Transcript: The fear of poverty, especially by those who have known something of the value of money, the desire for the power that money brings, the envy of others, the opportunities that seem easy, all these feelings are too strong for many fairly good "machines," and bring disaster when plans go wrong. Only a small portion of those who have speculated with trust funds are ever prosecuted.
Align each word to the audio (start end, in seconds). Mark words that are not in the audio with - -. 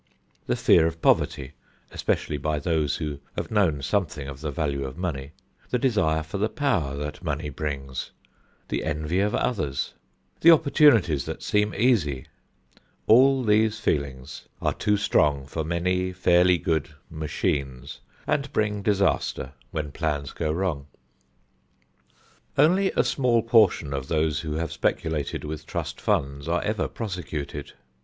The 0.47 0.55
fear 0.55 0.87
of 0.87 0.99
poverty, 0.99 1.51
especially 1.91 2.37
by 2.39 2.57
those 2.57 2.95
who 2.95 3.19
have 3.37 3.51
known 3.51 3.83
something 3.83 4.27
of 4.27 4.41
the 4.41 4.49
value 4.49 4.83
of 4.83 4.97
money, 4.97 5.31
the 5.69 5.77
desire 5.77 6.23
for 6.23 6.39
the 6.39 6.49
power 6.49 6.95
that 6.97 7.23
money 7.23 7.51
brings, 7.51 8.09
the 8.69 8.83
envy 8.83 9.19
of 9.19 9.35
others, 9.35 9.93
the 10.39 10.49
opportunities 10.49 11.25
that 11.25 11.43
seem 11.43 11.75
easy, 11.75 12.25
all 13.05 13.43
these 13.43 13.79
feelings 13.79 14.47
are 14.59 14.73
too 14.73 14.97
strong 14.97 15.45
for 15.45 15.63
many 15.63 16.11
fairly 16.13 16.57
good 16.57 16.89
"machines," 17.07 17.99
and 18.25 18.51
bring 18.51 18.81
disaster 18.81 19.53
when 19.69 19.91
plans 19.91 20.31
go 20.31 20.51
wrong. 20.51 20.87
Only 22.57 22.91
a 22.93 23.03
small 23.03 23.43
portion 23.43 23.93
of 23.93 24.07
those 24.07 24.39
who 24.39 24.53
have 24.53 24.71
speculated 24.73 25.43
with 25.43 25.67
trust 25.67 26.01
funds 26.01 26.47
are 26.47 26.63
ever 26.63 26.87
prosecuted. 26.87 27.73